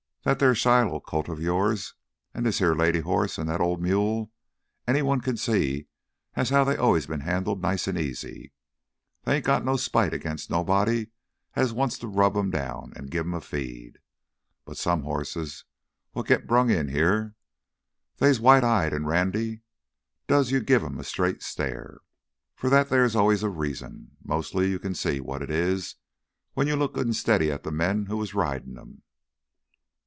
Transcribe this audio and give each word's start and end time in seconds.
That 0.23 0.37
there 0.37 0.53
Shiloh 0.53 0.99
colt 0.99 1.29
o' 1.29 1.35
yours, 1.35 1.95
an' 2.35 2.43
this 2.43 2.59
here 2.59 2.75
lady 2.75 2.99
hoss, 2.99 3.39
an' 3.39 3.47
that 3.47 3.59
old 3.59 3.81
mule... 3.81 4.31
anyone 4.87 5.19
can 5.19 5.35
see 5.35 5.87
as 6.35 6.51
how 6.51 6.63
they's 6.63 6.77
always 6.77 7.07
been 7.07 7.21
handled 7.21 7.59
nice 7.59 7.87
an' 7.87 7.97
easy. 7.97 8.51
They 9.23 9.37
ain't 9.37 9.45
got 9.45 9.65
no 9.65 9.77
spite 9.77 10.11
'gainst 10.11 10.51
nobody 10.51 11.07
as 11.55 11.73
wants 11.73 11.97
to 11.97 12.07
rub 12.07 12.37
'em 12.37 12.51
down 12.51 12.93
an' 12.95 13.07
give 13.07 13.25
'em 13.25 13.33
a 13.33 13.41
feed. 13.41 13.97
But 14.63 14.77
some 14.77 15.01
hosses 15.05 15.65
what 16.11 16.27
git 16.27 16.45
brung 16.45 16.69
in 16.69 16.89
here—they's 16.89 18.39
white 18.39 18.63
eyed 18.63 18.93
an' 18.93 19.07
randy, 19.07 19.63
does 20.27 20.51
you 20.51 20.59
give 20.59 20.83
'em 20.83 20.99
a 20.99 21.03
straight 21.03 21.41
stare. 21.41 22.01
For 22.53 22.69
that 22.69 22.89
there's 22.89 23.15
always 23.15 23.41
a 23.41 23.49
reason. 23.49 24.11
Mostly 24.23 24.69
you 24.69 24.77
can 24.77 24.93
see 24.93 25.19
what 25.19 25.41
it 25.41 25.49
is 25.49 25.95
when 26.53 26.67
you 26.67 26.75
look 26.75 26.93
good 26.93 27.07
an' 27.07 27.13
steady 27.13 27.51
at 27.51 27.63
th' 27.63 27.71
men 27.73 28.05
who 28.05 28.17
was 28.17 28.35
ridin' 28.35 28.77
'em!" 28.77 29.01